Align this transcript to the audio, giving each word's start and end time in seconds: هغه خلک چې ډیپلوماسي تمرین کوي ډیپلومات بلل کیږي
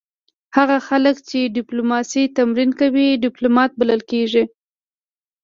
هغه 0.57 0.77
خلک 0.87 1.15
چې 1.29 1.39
ډیپلوماسي 1.57 2.23
تمرین 2.37 2.71
کوي 2.79 3.07
ډیپلومات 3.23 3.71
بلل 3.79 4.01
کیږي 4.11 4.43